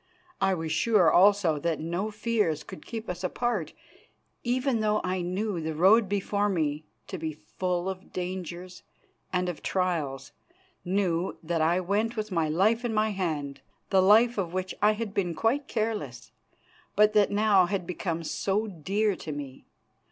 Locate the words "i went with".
11.61-12.31